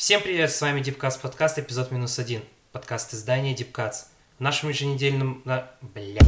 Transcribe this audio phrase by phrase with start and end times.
[0.00, 2.40] Всем привет, с вами Дипкаст подкаст, эпизод минус один.
[2.72, 4.04] Подкаст издания Дипкац.
[4.38, 5.42] В нашем еженедельном...
[5.44, 6.20] Бля.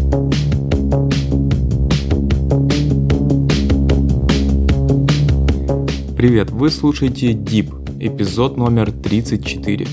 [6.15, 9.87] Привет, вы слушаете Дип, эпизод номер 34.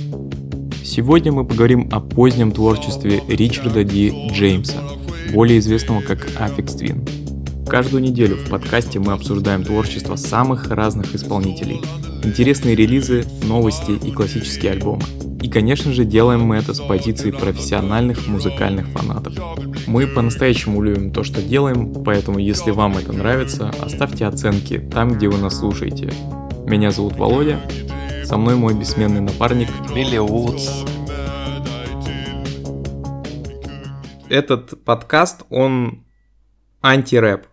[0.84, 4.84] Сегодня мы поговорим о позднем творчестве Ричарда Ди Джеймса,
[5.32, 7.66] более известного как Aphex Twin.
[7.66, 11.80] Каждую неделю в подкасте мы обсуждаем творчество самых разных исполнителей–
[12.24, 15.04] интересные релизы, новости и классические альбомы.
[15.42, 19.34] И, конечно же, делаем мы это с позиции профессиональных музыкальных фанатов.
[19.88, 25.30] Мы по-настоящему любим то, что делаем, поэтому если вам это нравится, оставьте оценки там, где
[25.30, 26.12] вы нас слушаете.
[26.66, 27.62] Меня зовут Володя,
[28.26, 30.84] со мной мой бессменный напарник Билли Вудс.
[34.30, 36.04] Этот подкаст, он
[36.84, 37.48] антирэп.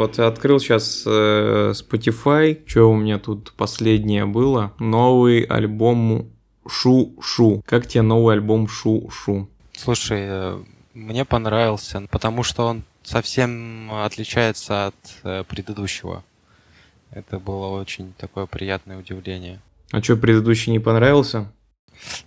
[0.00, 4.72] Вот открыл сейчас э, Spotify, что у меня тут последнее было.
[4.78, 6.30] Новый альбом
[6.66, 7.62] Шу-Шу.
[7.66, 9.50] Как тебе новый альбом Шу-Шу?
[9.76, 10.58] Слушай, э,
[10.94, 16.24] мне понравился, потому что он совсем отличается от э, предыдущего.
[17.10, 19.60] Это было очень такое приятное удивление.
[19.92, 21.52] А что, предыдущий не понравился?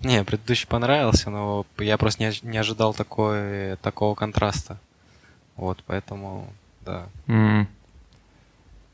[0.01, 4.77] Не, предыдущий понравился, но я просто не, не ожидал такой, такого контраста.
[5.55, 6.53] Вот, поэтому
[6.85, 7.07] да.
[7.27, 7.65] Mm.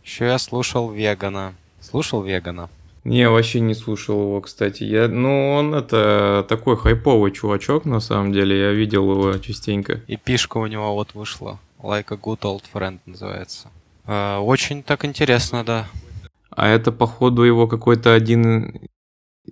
[0.04, 1.54] Еще я слушал Вегана.
[1.82, 2.70] Слушал Вегана?
[3.04, 4.84] Не, вообще не слушал его, кстати.
[4.84, 8.60] Я, ну, он это такой хайповый чувачок, на самом деле.
[8.60, 10.02] Я видел его частенько.
[10.08, 11.60] И пишка у него вот вышла.
[11.82, 13.70] Like a good old friend называется.
[14.06, 15.88] Э, очень так интересно, да.
[16.50, 18.82] А это, походу, его какой-то один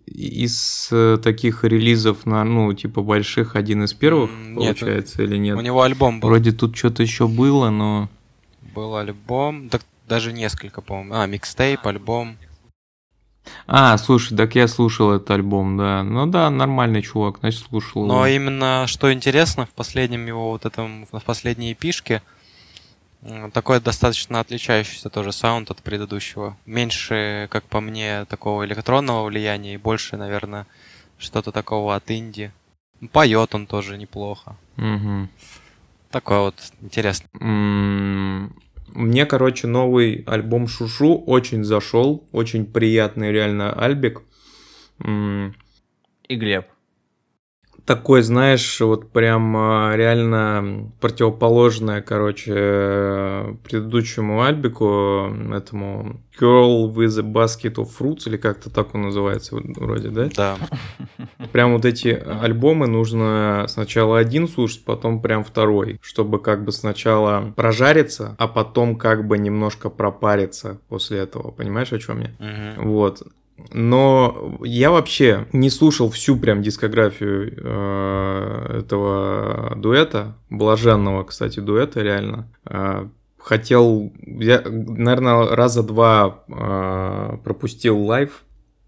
[0.06, 5.58] из э, таких релизов на, ну, типа больших, один из первых, нет, получается, или нет?
[5.58, 6.30] У него альбом был.
[6.30, 8.10] Вроде тут что-то еще было, но
[8.78, 11.16] был альбом, так даже несколько, по-моему.
[11.16, 12.38] А, микстейп, альбом.
[13.66, 16.04] А, слушай, так я слушал этот альбом, да.
[16.04, 18.06] Ну да, нормальный чувак, значит, слушал.
[18.06, 18.36] Но его.
[18.36, 22.22] именно, что интересно, в последнем его вот этом, в последней эпишке,
[23.52, 26.56] такой достаточно отличающийся тоже саунд от предыдущего.
[26.68, 30.68] Меньше, как по мне, такого электронного влияния и больше, наверное,
[31.18, 32.52] что-то такого от инди.
[33.12, 34.56] Поет он тоже неплохо.
[34.78, 35.30] Угу.
[36.12, 37.28] Такое вот интересно.
[38.94, 42.28] Мне, короче, новый альбом Шушу очень зашел.
[42.32, 44.22] Очень приятный реально альбик.
[45.04, 46.68] И Глеб
[47.88, 57.76] такой, знаешь, вот прям а, реально противоположное, короче, предыдущему альбику, этому Girl with a Basket
[57.76, 60.30] of Fruits, или как-то так он называется вроде, да?
[60.36, 60.58] Да.
[61.54, 67.54] Прям вот эти альбомы нужно сначала один слушать, потом прям второй, чтобы как бы сначала
[67.56, 71.52] прожариться, а потом как бы немножко пропариться после этого.
[71.52, 72.76] Понимаешь, о чем я?
[72.78, 72.90] Угу.
[72.90, 73.24] Вот.
[73.72, 82.54] Но я вообще не слушал всю прям дискографию э, этого дуэта, блаженного, кстати, дуэта, реально.
[82.66, 83.08] Э,
[83.38, 88.44] хотел, я, наверное, раза два э, пропустил лайв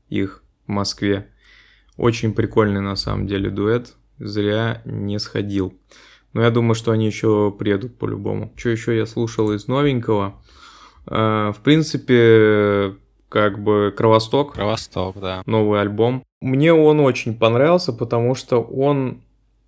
[0.07, 1.29] их в Москве.
[1.97, 5.73] Очень прикольный на самом деле дуэт, зря не сходил.
[6.33, 8.53] Но я думаю, что они еще приедут по-любому.
[8.55, 10.41] Что еще я слушал из новенького?
[11.07, 12.95] Э, в принципе,
[13.29, 14.53] как бы Кровосток.
[14.53, 15.43] Кровосток, да.
[15.45, 16.23] Новый альбом.
[16.41, 19.21] Мне он очень понравился, потому что он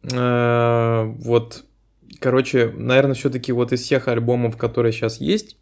[0.03, 1.63] э, вот,
[2.19, 5.57] короче, наверное, все-таки вот из всех альбомов, которые сейчас есть,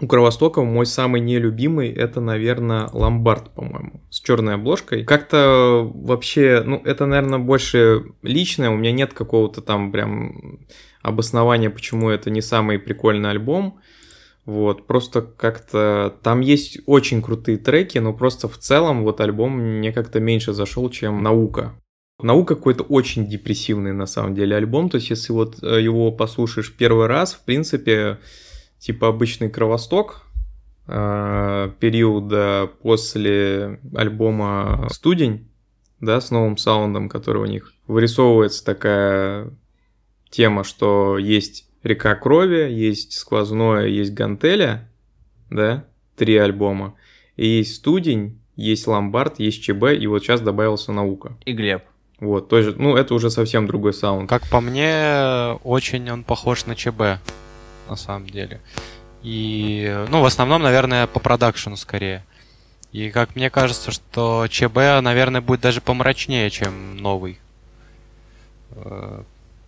[0.00, 5.04] у Кровостока мой самый нелюбимый это, наверное, Ломбард, по-моему, с черной обложкой.
[5.04, 10.66] Как-то вообще, ну, это, наверное, больше личное, у меня нет какого-то там прям
[11.00, 13.78] обоснования, почему это не самый прикольный альбом.
[14.46, 19.90] Вот, просто как-то там есть очень крутые треки, но просто в целом вот альбом мне
[19.92, 21.72] как-то меньше зашел, чем Наука.
[22.20, 26.74] Наука какой-то очень депрессивный на самом деле альбом, то есть если вот э, его послушаешь
[26.76, 28.18] первый раз, в принципе,
[28.78, 30.22] типа обычный кровосток,
[30.86, 35.50] э, периода после альбома «Студень»,
[36.00, 39.50] да, с новым саундом, который у них вырисовывается такая
[40.30, 44.88] тема, что есть Река крови, есть сквозное, есть гантеля,
[45.50, 45.84] да,
[46.16, 46.94] три альбома.
[47.36, 51.36] И есть студень, есть ломбард, есть ЧБ, и вот сейчас добавился наука.
[51.44, 51.84] И Глеб.
[52.20, 54.30] Вот, тоже, ну, это уже совсем другой саунд.
[54.30, 57.20] Как по мне, очень он похож на ЧБ,
[57.88, 58.60] на самом деле.
[59.22, 62.24] И, ну, в основном, наверное, по продакшену скорее.
[62.92, 67.40] И как мне кажется, что ЧБ, наверное, будет даже помрачнее, чем новый.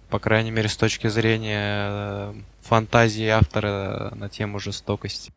[0.08, 5.32] По крайней мере, с точки зрения э, фантазии автора на тему жестокости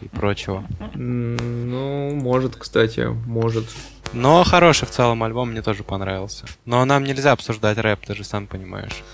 [0.00, 0.66] и прочего.
[0.94, 3.66] Ну, может, кстати, может.
[4.12, 6.46] Но хороший в целом альбом, мне тоже понравился.
[6.64, 9.04] Но нам нельзя обсуждать рэп, ты же сам понимаешь.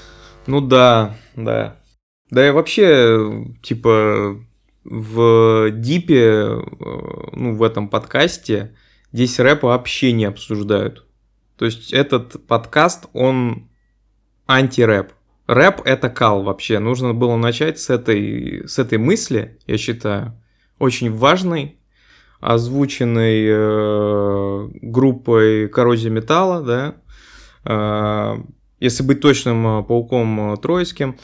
[0.47, 1.77] Ну да, да.
[2.31, 4.39] Да и вообще, типа,
[4.85, 6.63] в Дипе, э,
[7.33, 8.75] ну, в этом подкасте,
[9.13, 11.07] здесь рэп вообще не обсуждают.
[11.57, 13.69] То есть этот подкаст, он
[14.47, 15.13] анти-рэп.
[15.47, 16.79] Рэп— это кал вообще.
[16.79, 20.41] Нужно было начать с этой, с этой мысли, я считаю,
[20.79, 21.79] очень важной,
[22.41, 26.95] озвученной э, группой Коррозия Металла, да,
[27.65, 28.43] э,
[28.81, 31.17] если быть точным, э, пауком э, Троицким.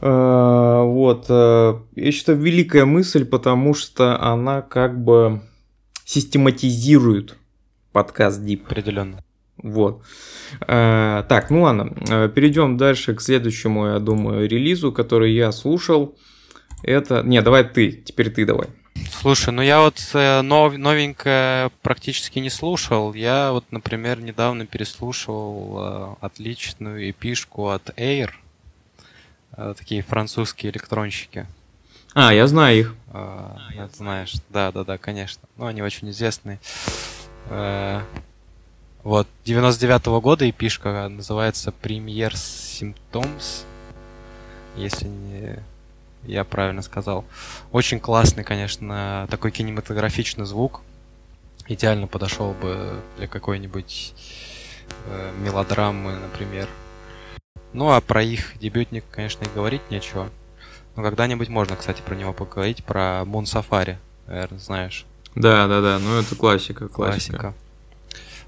[0.00, 5.42] Э, вот, э, я считаю, великая мысль, потому что она как бы
[6.04, 7.36] систематизирует
[7.92, 8.66] подкаст Deep.
[8.66, 9.23] Определенно.
[9.64, 10.02] Вот.
[10.68, 16.18] Э, так, ну ладно, э, перейдем дальше к следующему, я думаю, релизу, который я слушал.
[16.82, 17.22] Это...
[17.22, 18.68] Не, давай ты, теперь ты давай.
[19.22, 23.14] Слушай, ну я вот э, нов, новенькое практически не слушал.
[23.14, 28.30] Я вот, например, недавно переслушал э, отличную эпишку от Air.
[29.78, 31.46] Такие французские электронщики.
[32.12, 32.94] А, я знаю их.
[33.12, 33.56] А,
[33.94, 35.42] знаешь, да, да, да, конечно.
[35.56, 36.58] Ну, они очень известные.
[39.04, 43.64] Вот, 99-го года эпишка называется Premier Symptoms.
[44.76, 45.62] Если не
[46.26, 47.26] я правильно сказал.
[47.70, 50.80] Очень классный, конечно, такой кинематографичный звук.
[51.68, 54.14] Идеально подошел бы для какой-нибудь
[55.06, 56.66] э, мелодрамы, например.
[57.74, 60.30] Ну а про их дебютник, конечно, и говорить нечего.
[60.96, 63.96] Но когда-нибудь можно, кстати, про него поговорить, про Moon Safari,
[64.26, 65.04] наверное, знаешь.
[65.34, 67.38] Да, да, да, ну это классика, классика.
[67.38, 67.54] классика.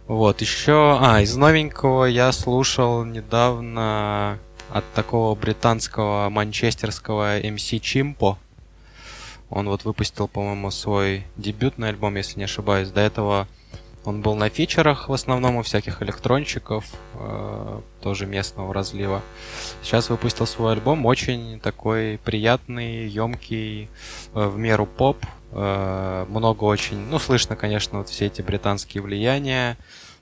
[0.07, 0.99] Вот, еще...
[1.01, 4.39] А, из новенького я слушал недавно
[4.71, 8.39] от такого британского манчестерского MC Чимпо.
[9.51, 12.91] Он вот выпустил, по-моему, свой дебютный альбом, если не ошибаюсь.
[12.91, 13.49] До этого
[14.05, 19.23] он был на фичерах в основном у всяких электрончиков, э, тоже местного разлива.
[19.83, 23.89] Сейчас выпустил свой альбом, очень такой приятный, емкий,
[24.35, 25.19] э, в меру поп.
[25.59, 29.79] Э, много очень, ну, слышно, конечно, вот все эти британские влияния.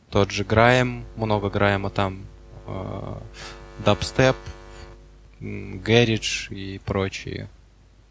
[0.09, 2.25] Тот же Граем, много Граема там.
[2.67, 3.17] Э,
[3.85, 4.37] дабстеп,
[5.41, 7.49] гэридж и прочие.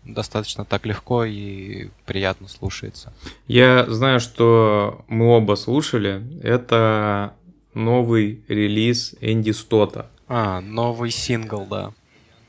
[0.03, 3.13] Достаточно так легко и приятно слушается.
[3.47, 6.21] Я знаю, что мы оба слушали.
[6.43, 7.35] Это
[7.73, 10.09] новый релиз Энди Стота.
[10.27, 11.93] А, новый сингл, да.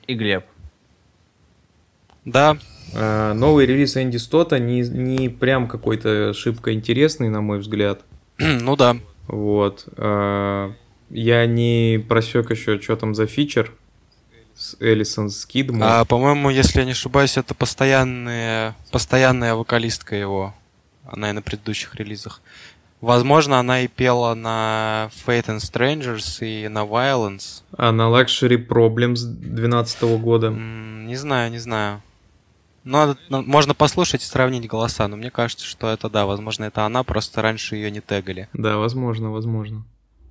[0.08, 0.44] И Глеб.
[2.24, 2.58] Да.
[2.92, 8.02] А, новый релиз Энди Стота не, не прям какой-то шибко интересный, на мой взгляд.
[8.38, 8.96] ну да.
[9.26, 9.86] Вот.
[9.96, 10.72] А,
[11.10, 13.72] я не просек еще, что там за фичер
[14.56, 15.88] с Элисон Скидмор.
[15.88, 20.54] А, по-моему, если я не ошибаюсь, это постоянная, постоянная вокалистка его.
[21.06, 22.40] Она и на предыдущих релизах.
[23.00, 27.62] Возможно, она и пела на Fate and Strangers и на Violence.
[27.76, 30.46] А на Luxury Problems 2012 года?
[30.46, 32.00] М-м, не знаю, не знаю.
[32.84, 37.02] Надо, можно послушать и сравнить голоса, но мне кажется, что это да, возможно, это она,
[37.02, 38.48] просто раньше ее не тегали.
[38.52, 39.84] Да, возможно, возможно.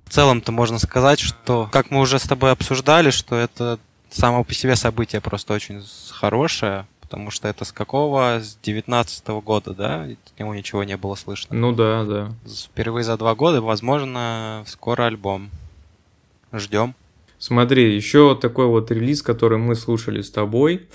[0.06, 3.78] В целом-то можно сказать, что, как мы уже с тобой обсуждали, что это
[4.10, 8.38] само по себе событие просто очень хорошее, потому что это с какого?
[8.40, 10.06] С 19 -го года, да?
[10.36, 11.56] К нему ничего не было слышно.
[11.56, 12.32] Ну да, да.
[12.46, 15.50] Впервые за два года, возможно, скоро альбом.
[16.52, 16.94] Ждем.
[17.38, 20.88] Смотри, еще такой вот релиз, который мы слушали с тобой.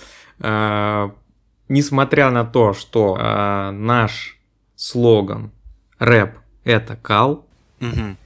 [1.69, 4.38] Несмотря на то, что а, наш
[4.75, 5.51] слоган
[5.99, 7.47] рэп это кал,
[7.79, 8.17] угу.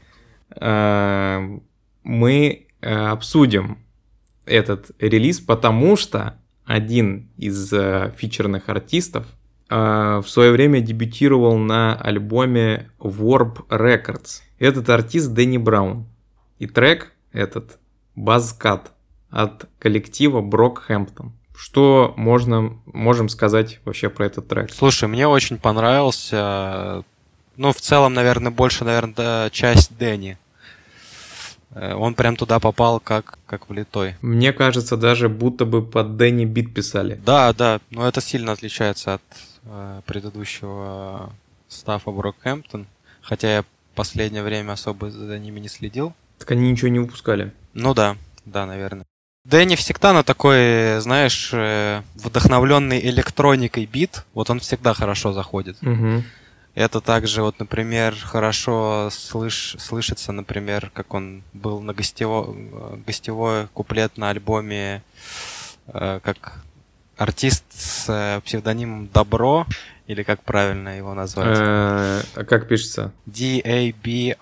[0.55, 1.59] Э,
[2.03, 3.79] мы э, обсудим
[4.45, 9.25] этот релиз, потому что один из э, фичерных артистов
[9.69, 14.41] в свое время дебютировал на альбоме Warp Records.
[14.59, 16.05] Этот артист Дэнни Браун.
[16.59, 17.79] И трек этот
[18.15, 18.89] Buzzcut
[19.31, 21.31] от коллектива Брокхэмптон.
[21.55, 24.72] Что можно, можем сказать вообще про этот трек?
[24.74, 27.03] Слушай, мне очень понравился.
[27.55, 30.38] Ну, в целом, наверное, больше, наверное, часть Дэнни.
[31.75, 34.15] Э, он прям туда попал как, как влитой.
[34.22, 37.19] Мне кажется, даже будто бы под Дэнни бит писали.
[37.25, 39.22] Да, да, но это сильно отличается от
[39.65, 41.31] э, предыдущего
[41.67, 42.88] стафа Брокхэмптон.
[43.22, 46.13] Хотя я последнее время особо за ними не следил.
[46.39, 47.53] Так они ничего не выпускали.
[47.74, 49.05] Ну да, да, наверное.
[49.45, 55.77] Дэнни всегда на такой, знаешь, э, вдохновленный электроникой бит, вот он всегда хорошо заходит.
[55.81, 56.23] Угу.
[56.75, 62.55] Это также, вот, например, хорошо слыш, слышится, например, как он был на гостево,
[63.05, 65.03] гостевой куплет на альбоме,
[65.88, 66.63] э, как
[67.17, 69.67] артист с э, псевдонимом Добро,
[70.07, 71.57] или как правильно его назвать?
[71.59, 73.12] Э, а как пишется?
[73.25, 74.33] D-A-B-R-Y-E.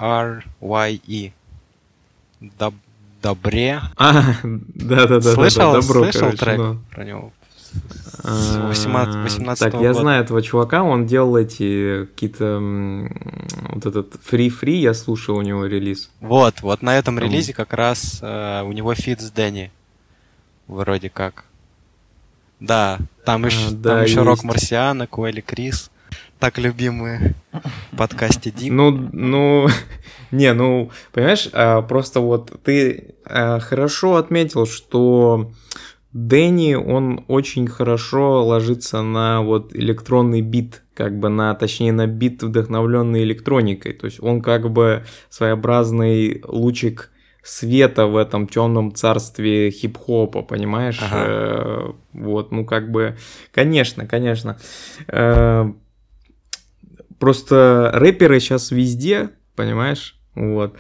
[3.22, 3.40] Доб...
[3.42, 3.82] Добре.
[3.98, 5.34] А, да-да-да.
[5.34, 6.80] Слышал, добро, слышал короче, трек ну.
[6.92, 7.32] про него?
[8.24, 9.94] С А, 18 18 Так, я года.
[9.94, 12.60] знаю этого чувака, он делал эти какие-то...
[13.70, 16.10] Вот этот Free-Free, я слушал у него релиз.
[16.20, 19.72] Вот, вот на этом релизе как раз э, у него фит с Дэнни.
[20.68, 21.46] Вроде как.
[22.60, 24.26] Да, там А, еще, да, там еще есть.
[24.26, 25.91] Рок Марсиана, Куэлли Крис.
[26.42, 27.36] Так любимые
[27.92, 28.74] в подкасте Дип.
[28.74, 29.68] Ну, ну,
[30.32, 35.52] не, ну, понимаешь, а, просто вот ты а, хорошо отметил, что
[36.14, 42.42] Дэнни, он очень хорошо ложится на вот электронный бит, как бы на, точнее, на бит,
[42.42, 43.94] вдохновленный электроникой.
[43.94, 47.12] То есть он как бы своеобразный лучик
[47.44, 50.98] света в этом темном царстве хип-хопа, понимаешь?
[51.04, 51.24] Ага.
[51.24, 53.16] Э, Вот, ну как бы,
[53.54, 54.58] конечно, конечно.
[55.08, 55.72] Э,
[57.22, 60.20] Просто рэперы сейчас везде, понимаешь?
[60.34, 60.76] Вот.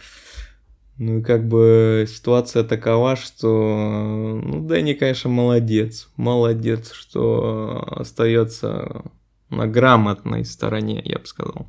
[0.97, 6.09] Ну и как бы ситуация такова, что, ну, Дэнни, конечно, молодец.
[6.15, 9.03] Молодец, что остается
[9.51, 11.67] на грамотной стороне, я бы сказал.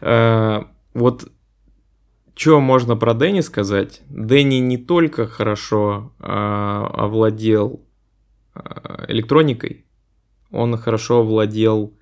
[0.00, 1.30] Э, Вот
[2.34, 4.02] что можно про Дэнни сказать?
[4.08, 7.86] Дэнни не только хорошо э, овладел
[8.56, 9.86] э, электроникой,
[10.50, 11.98] он хорошо владел э,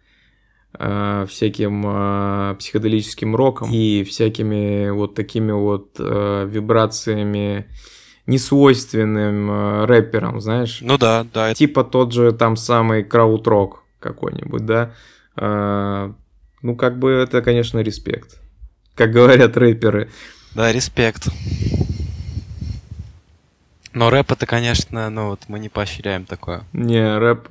[1.28, 7.66] всяким э, психоделическим роком и всякими вот такими вот э, вибрациями
[8.26, 10.78] несвойственным э, рэперам, знаешь?
[10.82, 14.92] Ну да, да, Типа тот же там самый краудрок какой-нибудь, да?
[15.36, 16.12] Э,
[16.62, 18.40] ну, как бы это, конечно, респект.
[18.94, 20.10] Как говорят рэперы.
[20.54, 21.28] да, респект.
[23.92, 26.64] Но рэп это, конечно, ну вот мы не поощряем такое.
[26.74, 27.48] Не, рэп,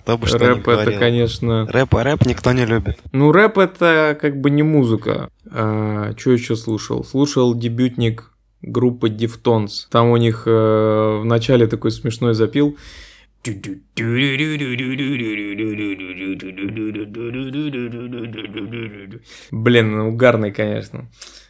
[0.00, 0.98] Кто бы что рэп это, говорил.
[0.98, 1.66] конечно...
[1.66, 2.98] Рэп, рэп никто не любит.
[3.12, 5.30] Ну, рэп это как бы не музыка.
[5.50, 7.04] А, что еще слушал?
[7.04, 8.30] Слушал дебютник
[8.62, 9.86] группы Deftones.
[9.90, 10.50] Там у них э,
[11.20, 12.76] в начале такой смешной запил.
[19.50, 21.08] Блин, ну, угарный, конечно.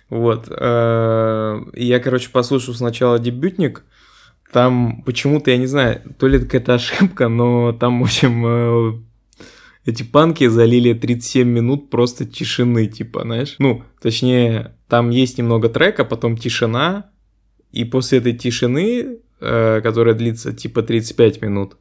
[0.09, 0.47] Вот.
[0.51, 3.85] э, Я, короче, послушал сначала дебютник.
[4.53, 8.99] Там почему-то, я не знаю, то ли это какая-то ошибка, но там, в общем, э,
[9.87, 13.55] эти панки залили 37 минут просто тишины, типа, знаешь?
[13.59, 17.11] Ну, точнее, там есть немного трека, потом тишина,
[17.71, 21.77] и после этой тишины, э, которая длится типа 35 минут,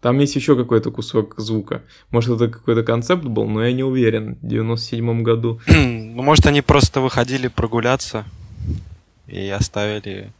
[0.00, 1.82] там есть еще какой-то кусок звука.
[2.10, 4.36] Может, это какой-то концепт был, но я не уверен.
[4.42, 5.60] В 97 году.
[5.66, 8.26] ну, может, они просто выходили прогуляться
[9.26, 10.30] и оставили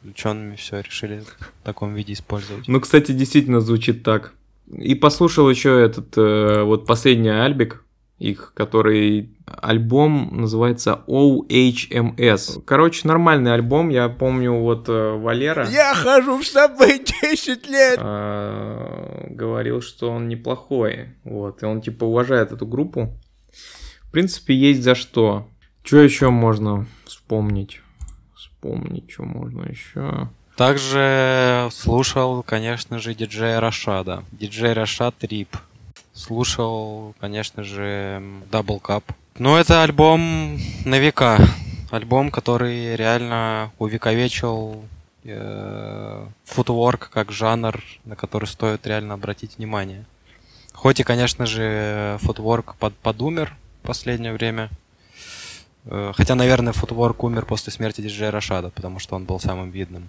[0.00, 2.66] включенными все, решили в таком виде использовать.
[2.68, 4.32] Ну, кстати, действительно звучит так.
[4.76, 7.84] И послушал еще этот э, вот последний альбик
[8.18, 12.62] их, который альбом называется OHMS.
[12.66, 13.88] Короче, нормальный альбом.
[13.88, 17.98] Я помню, вот э, Валера Я хожу с тобой 10 лет.
[18.00, 21.08] э, говорил, что он неплохой.
[21.24, 23.18] Вот, и он типа уважает эту группу.
[24.02, 25.48] В принципе, есть за что.
[25.82, 27.80] Что еще можно вспомнить?
[28.60, 30.28] Вспомнить, что можно еще.
[30.54, 34.22] Также слушал, конечно же, диджея Рашада.
[34.32, 35.56] Диджей Рашад Рип.
[36.12, 39.04] Слушал, конечно же, Double Cup.
[39.38, 41.38] Ну, это альбом на века.
[41.90, 44.84] Альбом, который реально увековечил
[45.24, 50.04] э, футворк как жанр, на который стоит реально обратить внимание.
[50.74, 54.68] Хоть и, конечно же, футворк под, подумер в последнее время.
[55.90, 60.08] Э, Хотя, наверное, футворк умер после смерти диджея Рашада, потому что он был самым видным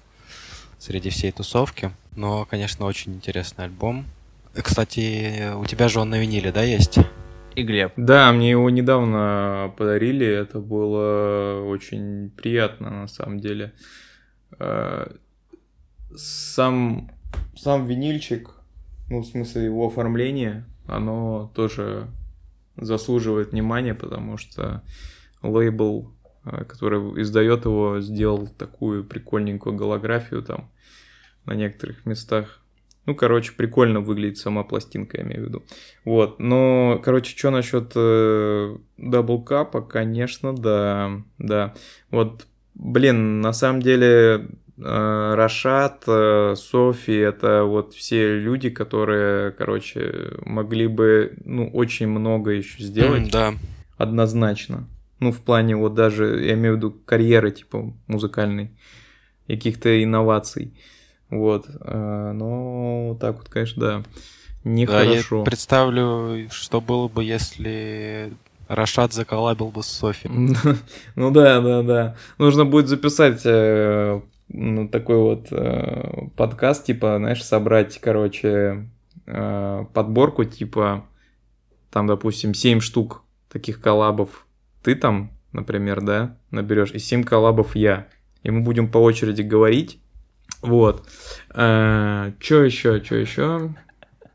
[0.78, 1.92] среди всей тусовки.
[2.16, 4.06] Но, конечно, очень интересный альбом.
[4.56, 7.00] Э, Кстати, у тебя же он на виниле, да, есть?
[7.56, 7.92] И Глеб.
[7.98, 13.74] Да, мне его недавно подарили, это было очень приятно на самом деле.
[14.60, 15.12] Э,
[16.16, 17.10] Сам,
[17.56, 18.52] сам винильчик,
[19.10, 22.08] ну, в смысле его оформление, оно тоже
[22.78, 24.82] заслуживает внимания, потому что
[25.42, 26.12] лейбл,
[26.46, 30.70] э, который издает его, сделал такую прикольненькую голографию там
[31.46, 32.60] на некоторых местах.
[33.08, 35.64] Ну, короче, прикольно выглядит сама пластинка, я имею в виду.
[36.06, 41.74] Вот, но, короче, что насчет э, даблкапа, конечно, да, да.
[42.12, 42.46] Вот,
[42.76, 50.86] блин, на самом деле, э, Рашат, э, Софи, это вот все люди, которые, короче, могли
[50.86, 53.24] бы, ну, очень много еще сделать.
[53.24, 53.54] М, Да.
[53.98, 54.88] однозначно.
[55.22, 58.72] Ну, в плане вот даже, я имею в виду карьеры, типа, музыкальной,
[59.48, 60.74] каких-то инноваций.
[61.30, 61.68] Вот.
[61.70, 65.38] э, Но так вот, конечно, да, Да, нехорошо.
[65.40, 68.34] я представлю, что было бы, если
[68.68, 70.28] Рашад заколабил бы с Софи.
[71.16, 72.16] Ну да, да, да.
[72.40, 78.90] Нужно будет записать э, ну, такой вот э, подкаст, типа, знаешь, собрать, короче,
[79.28, 81.06] э, подборку, типа,
[81.92, 84.48] там, допустим, 7 штук таких коллабов.
[84.84, 88.08] Ты там, например, да, наберешь, и 7 коллабов я.
[88.44, 90.00] И мы будем по очереди говорить.
[90.62, 91.08] Вот.
[91.50, 93.76] Что еще, что еще?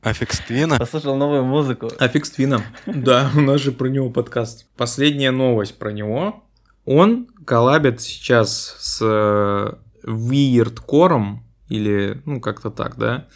[0.03, 0.79] Aphex Twin а.
[0.79, 1.91] Послушал новую музыку.
[1.99, 2.63] Aphex Twin ом.
[2.87, 4.67] Да, у нас же про него подкаст.
[4.77, 6.45] Последняя новость про него.
[6.85, 9.73] Он коллабит сейчас с э,
[10.05, 11.39] Weirdcore,
[11.69, 13.27] или, ну, как-то так, да?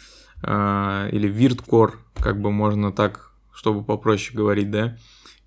[0.41, 4.97] А, Или Weirdcore, как бы можно так, чтобы попроще говорить, да?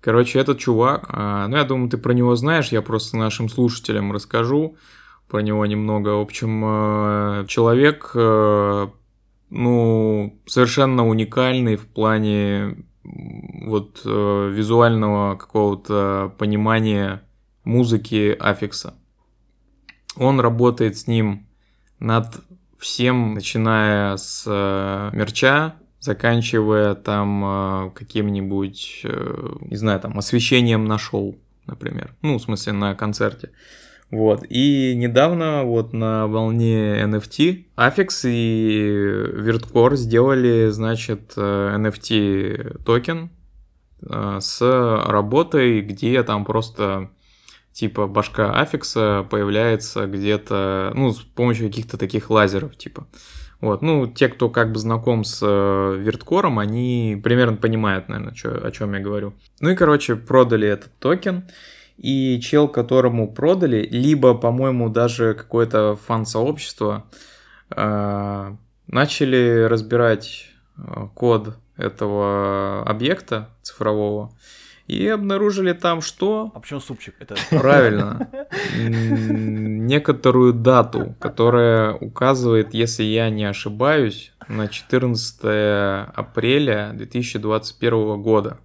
[0.05, 4.11] Короче, этот чувак, а, ну, я думаю, ты про него знаешь, я просто нашим слушателям
[4.11, 4.77] расскажу
[5.27, 6.09] про него немного.
[6.09, 8.87] В общем, э, человек, э,
[9.49, 17.23] ну, совершенно уникальный в плане вот э, визуального какого-то понимания
[17.63, 18.93] музыки Аффикса.
[20.17, 21.47] Он работает с ним
[21.97, 22.27] над
[22.77, 25.73] всем, начиная с э, мерча,
[26.05, 31.35] заканчивая там э, каким-нибудь, э, не знаю, там освещением на шоу,
[31.65, 32.13] например.
[32.21, 33.49] Ну, в смысле, на концерте.
[34.11, 34.45] Вот.
[34.47, 38.87] И недавно вот на волне NFT Affix и
[39.33, 43.31] Weirdcore сделали, значит, NFT токен
[44.07, 44.61] э, с
[45.07, 47.09] работой, где там просто
[47.73, 53.07] типа башка Aphex а появляется где-то, ну, с помощью каких-то таких лазеров, типа.
[53.65, 58.33] Вот, ну, те, кто как бы знаком с э, Weirdcore ом, они примерно понимают, наверное,
[58.33, 59.33] чё- о чем я говорю.
[59.59, 61.45] Ну и, короче, продали этот токен,
[61.97, 67.05] и чел, которому продали, либо, по-моему, даже какое-то фан-сообщество,
[67.75, 68.55] э,
[68.87, 74.31] начали разбирать э, код этого объекта цифрового
[74.87, 76.51] и обнаружили там что?
[76.53, 77.15] А почему супчик?
[77.19, 78.29] Это Правильно.
[78.77, 85.39] Некоторую дату, которая указывает, если я не ошибаюсь, на 14
[86.15, 88.59] апреля 2021 года.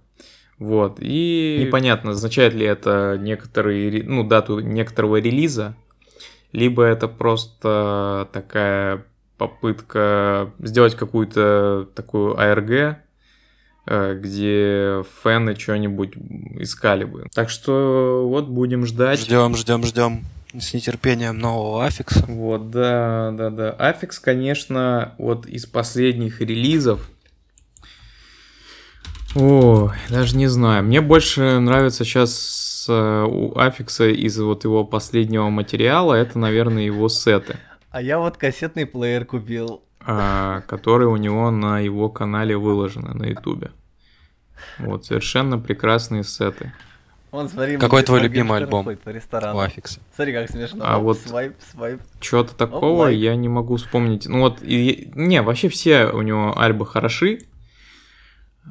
[0.59, 0.97] Вот.
[0.99, 5.75] И непонятно, означает ли это некоторые, ну, дату некоторого релиза,
[6.51, 9.05] либо это просто такая
[9.39, 12.97] попытка сделать какую-то такую ARG,
[14.15, 16.13] где фэны что-нибудь
[16.59, 17.27] искали бы.
[17.33, 19.19] Так что вот будем ждать.
[19.19, 20.23] Ждем, ждем, ждем
[20.59, 22.25] с нетерпением нового Aphex а.
[22.27, 23.71] Вот, да, да, да.
[23.71, 27.09] Aphex, конечно, вот из последних релизов.
[29.35, 30.83] О, даже не знаю.
[30.83, 36.13] Мне больше нравится сейчас э, у Aphex а из вот его последнего материала.
[36.15, 37.55] Это, наверное, его сеты,
[37.91, 39.83] А я вот кассетный плеер купил.
[40.05, 43.71] а, которые у него на его канале выложены на Ютубе.
[44.79, 46.71] Вот, совершенно прекрасные сеты.
[47.31, 48.85] Вон, смотри, Какой твой любимый альбом.
[48.85, 48.93] У.
[50.13, 50.83] Смотри, как смешно.
[50.85, 52.01] А Оп, вот- Свайп, свайп.
[52.19, 53.17] Чего-то такого лайк.
[53.17, 54.27] я не могу вспомнить.
[54.27, 57.39] Ну вот, и- не, вообще все у него альбы хороши,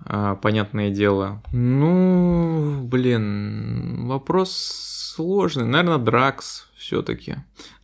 [0.04, 1.42] а, понятное дело.
[1.52, 4.52] Ну, блин, вопрос
[5.16, 5.64] сложный.
[5.64, 7.36] Наверное, Дракс все-таки.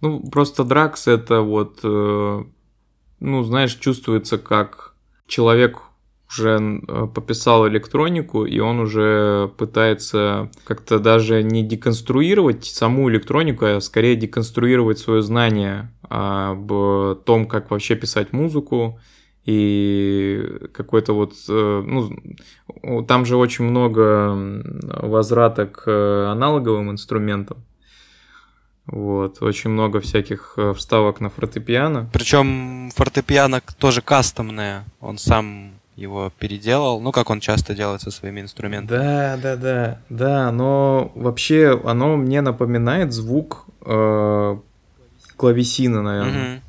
[0.02, 2.44] Ну, просто Дракс это вот, э,
[3.20, 4.94] ну, знаешь, чувствуется как
[5.26, 5.80] человек
[6.29, 13.81] уже э, пописал электронику, и он уже пытается как-то даже не деконструировать саму электронику, а
[13.81, 16.69] скорее деконструировать свое знание об
[17.25, 18.99] том, как вообще писать музыку,
[19.45, 24.35] и какой-то вот, э, ну, там же очень много
[25.03, 27.59] возврата к э, аналоговым инструментам.
[28.87, 32.09] Вот, очень много всяких вставок на фортепиано.
[32.12, 34.85] Причем фортепиано тоже кастомное.
[35.01, 37.00] Он сам его переделал.
[37.00, 38.98] Ну, как он часто делает со своими инструментами.
[38.98, 44.56] Да, да, да, да, но вообще оно мне напоминает звук э,
[45.37, 46.54] клавесина, наверное.
[46.54, 46.62] Мгм.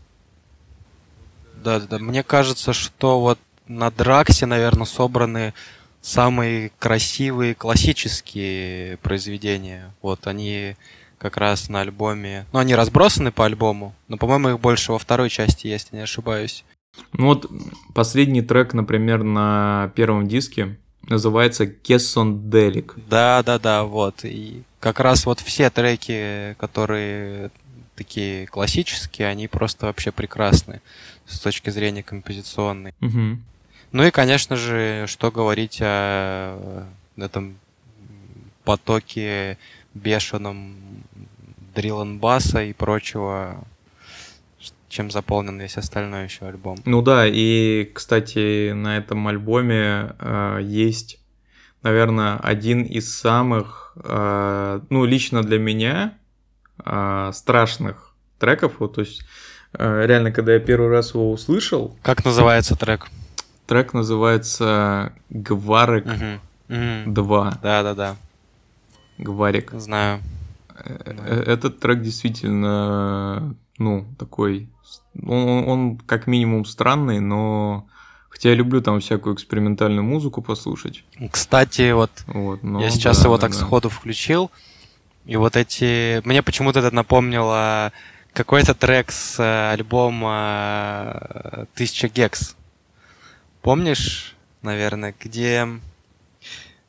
[1.63, 1.99] Да, да, да.
[1.99, 5.53] Мне кажется, что вот на Драксе, наверное, собраны
[6.01, 9.93] самые красивые классические произведения.
[10.01, 10.77] Вот они
[11.17, 12.45] как раз на альбоме.
[12.53, 16.03] Ну, они разбросаны по альбому, но, по-моему, их больше во второй части есть, я не
[16.03, 16.63] ошибаюсь.
[17.13, 17.49] Ну вот
[17.93, 20.77] последний трек, например, на первом диске
[21.09, 21.65] называется
[22.49, 22.93] Delic.
[23.09, 24.23] Да, да, да, вот.
[24.23, 27.49] И как раз вот все треки, которые
[27.95, 30.81] такие классические, они просто вообще прекрасны
[31.25, 32.93] с точки зрения композиционной.
[32.99, 33.43] Мгм.
[33.91, 37.57] Ну и, конечно же, что говорить о этом
[38.63, 39.57] потоке
[39.93, 40.75] бешеном
[41.73, 43.63] дрилл баса и прочего,
[44.89, 46.77] чем заполнен весь остальной еще альбом.
[46.85, 51.19] Ну да, и, кстати, на этом альбоме э, есть,
[51.83, 56.13] наверное, один из самых, э, ну, лично для меня,
[56.85, 58.73] э, страшных треков.
[58.79, 59.23] Вот, то есть,
[59.73, 63.07] э, реально, когда я первый раз его услышал, Как называется трек?
[63.65, 66.05] трек называется «Гварик.
[66.05, 67.13] Мгм.
[67.13, 67.57] 2».
[67.61, 68.15] Да-да-да,
[69.17, 69.71] «Гварик».
[69.73, 70.21] знаю.
[70.79, 74.69] Э, э, Этот трек действительно, ну, такой...
[75.23, 77.87] Он, он- как минимум странный, но...
[78.29, 81.03] Хотя я люблю там всякую экспериментальную музыку послушать.
[81.31, 83.57] Кстати, вот Вот, но я сейчас да, его да, так да.
[83.57, 84.51] сходу включил,
[85.25, 86.21] и вот эти...
[86.25, 87.91] Мне почему-то это напомнило
[88.33, 92.55] какой-то трек с э, альбома э, «Тысяча gecs».
[93.61, 95.67] Помнишь, наверное, где...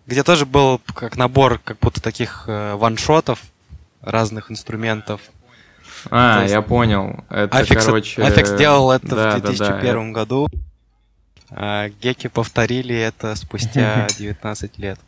[0.07, 3.43] Где тоже был как набор как будто таких э, one-shot ов
[4.01, 5.21] разных инструментов.
[6.11, 7.25] А, есть я понял.
[7.29, 8.23] Это, Aphex, короче...
[8.23, 10.49] Aphex делал это да, в да, да, 2001 году.
[11.51, 14.99] а Геки повторили это спустя 19 лет.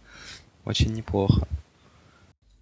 [0.64, 1.46] Очень неплохо.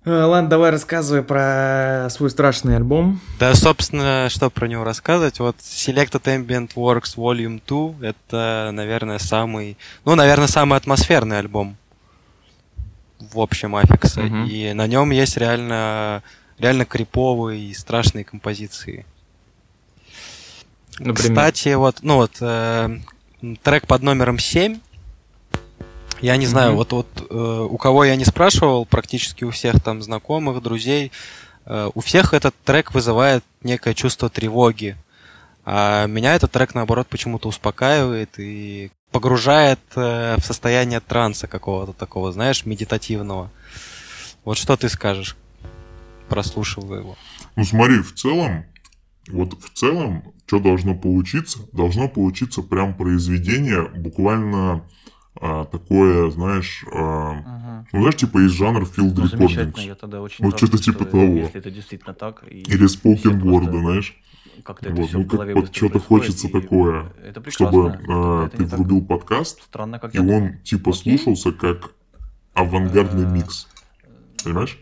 [0.05, 3.21] Э, Ладно, давай рассказывай про свой страшный альбом.
[3.39, 5.39] Да, собственно, что про него рассказывать?
[5.41, 11.77] Вот Selected Ambient Works Volume 2 это, наверное, самый, ну, наверное, самый атмосферный альбом
[13.21, 14.23] в общем Аффикса.
[14.23, 14.45] Мгм.
[14.47, 16.23] И на нем есть реально,
[16.59, 19.07] реально криповые и страшные композиции.
[20.99, 21.17] Например.
[21.17, 22.99] Кстати, вот, ну вот, э,
[23.63, 24.81] трек под номером 7.
[26.21, 26.77] Я не знаю, Мгм.
[26.79, 31.13] вот, вот э, у кого я не спрашивал, практически у всех там знакомых, друзей,
[31.67, 34.97] э, у всех этот трек вызывает некое чувство тревоги.
[35.65, 42.33] А меня этот трек, наоборот, почему-то успокаивает и погружает э, в состояние транса какого-то такого,
[42.33, 43.51] знаешь, медитативного.
[44.45, 45.37] Вот что ты скажешь,
[46.29, 47.17] прослушивая его?
[47.57, 48.65] Ну смотри, в целом,
[49.29, 51.61] вот в целом, что должно получиться?
[51.73, 54.85] Должно получиться прям произведение буквально
[55.41, 57.87] а, такое, знаешь, а, Мгм.
[57.93, 59.81] ну знаешь, типа из жанра field Ну, recordings.
[59.87, 61.23] я тогда очень Вот что-то что типа того.
[61.23, 62.45] Если это действительно так.
[62.51, 64.17] И Или spoken word, знаешь,
[64.65, 67.13] Как-то Вот, ну, как вот что-то хочется и такое,
[67.49, 71.17] чтобы а, это ты врубил подкаст, Странно, как и он типа Окей.
[71.19, 71.93] слушался как
[72.55, 73.31] авангардный А.
[73.31, 73.69] микс.
[74.43, 74.79] Понимаешь?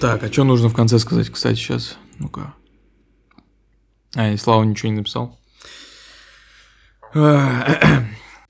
[0.00, 1.96] Так, а что нужно в конце сказать, кстати, сейчас?
[2.18, 2.52] Ну-ка.
[4.14, 5.38] А, и Слава ничего не написал.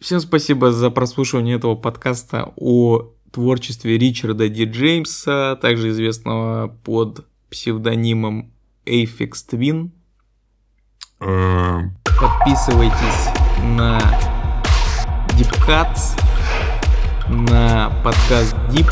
[0.00, 8.52] Всем спасибо за прослушивание этого подкаста о творчестве Ричарда Ди Джеймса, также известного под псевдонимом
[8.86, 9.90] Aphex Twin.
[11.20, 13.28] А, Подписывайтесь
[13.62, 14.00] на
[15.66, 16.16] Cuts,
[17.28, 18.88] на подкаст Deep,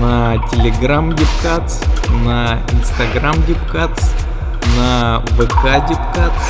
[0.00, 0.36] на
[1.14, 1.82] Deep Cuts,
[2.22, 2.58] на
[3.46, 4.10] Deep Cuts,
[4.76, 5.64] на ВК
[6.14, 6.42] Cuts,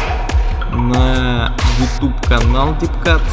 [0.72, 3.30] на YouTube канал Cuts.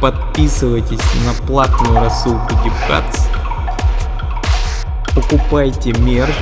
[0.00, 2.52] Подписывайтесь на платную рассылку
[2.88, 3.20] Cuts.
[5.14, 6.34] Покупайте мерч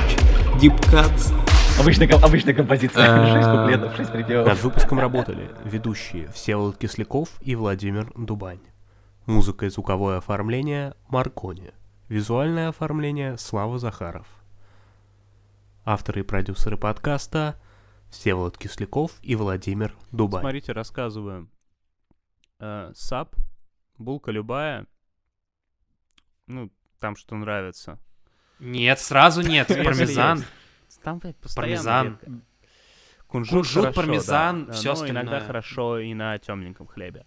[0.91, 1.38] Cuts.
[1.79, 3.05] Обычная, обычная композиция.
[3.07, 3.33] А.
[3.33, 4.47] Шесть куплетов, шесть припевов.
[4.47, 8.59] Над выпуском работали ведущие Всеволод Кисляков и Владимир Дубань.
[9.25, 11.71] Музыка и звуковое оформление Маркони.
[12.09, 14.27] Визуальное оформление Слава Захаров.
[15.85, 17.57] Авторы и продюсеры подкаста
[18.09, 20.41] Всеволод Кисляков и Владимир Дубань.
[20.41, 21.49] Смотрите, рассказываю.
[22.59, 23.35] Э, сап,
[23.97, 24.85] булка любая.
[26.45, 27.99] Ну, там что нравится.
[28.59, 29.67] Нет, сразу нет.
[29.67, 30.43] Пармезан.
[31.03, 32.07] Там блядь, постоянно Пармезан.
[32.07, 32.31] редко.
[33.27, 34.73] Кунжут, Кунжут, хорошо, пармезан, да.
[34.73, 35.47] всё Ну, иногда остальное.
[35.47, 37.25] хорошо и на темненьком хлебе.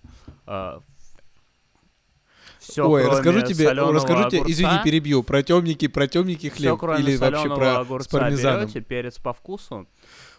[2.58, 7.02] все, Ой, расскажу тебе, расскажу тебе, извини, перебью, про темники, про темники Все, хлеб, кроме
[7.02, 8.60] или вообще про с огурца пармезаном.
[8.66, 9.88] берете, перец по вкусу,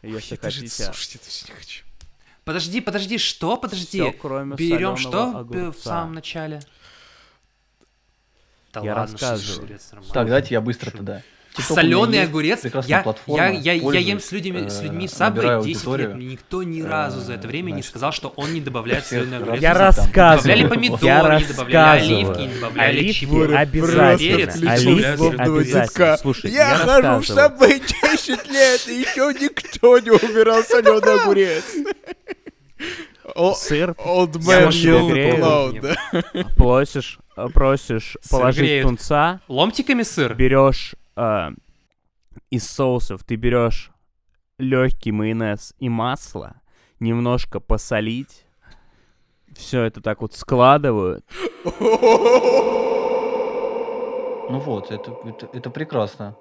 [0.04, 0.84] Ой, если я даже хотите.
[0.84, 1.84] слушать это все не хочу.
[2.46, 3.56] Подожди, подожди, что?
[3.58, 3.86] Подожди.
[4.02, 5.80] Всё, кроме Берем что в- в огурца.
[5.82, 6.60] самом начале?
[8.74, 9.67] Да Я ладно, что рассказываю.
[9.91, 10.13] нормально.
[10.13, 11.22] Так, давайте я быстро тогда.
[11.55, 12.65] У меня Соленый огурец.
[12.85, 16.15] Я, я, я, я ем с людьми, с э, людьми Subway набираю 10 лет.
[16.15, 19.61] Мне никто ни разу за это время не сказал, что он не добавляет соленый огурец.
[19.61, 20.37] Я рассказываю.
[20.37, 23.53] Добавляли помидоры, не добавляли оливки, не добавляли чипы.
[23.55, 24.73] обязательно.
[24.73, 26.21] Оливки.
[26.21, 27.37] Слушай, Я, хожу в.
[27.37, 31.63] Subway 10 лет, и еще никто не убирал соленый огурец.
[33.55, 35.37] Сыр, Old man может, yelled грею.
[35.37, 36.43] loud, да?
[36.57, 40.35] просишь, э, просишь положить тунца, Ломтиками сыр?
[40.35, 41.49] берешь э,
[42.49, 43.91] из соусов, ты берешь
[44.58, 46.62] легкий майонез и масло,
[46.99, 48.45] немножко посолить,
[49.56, 51.26] все это так вот складывают.
[54.49, 56.36] Ну вот, это, это, это прекрасно.